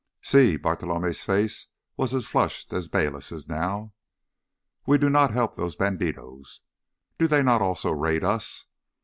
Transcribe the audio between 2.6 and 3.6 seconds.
as Bayliss'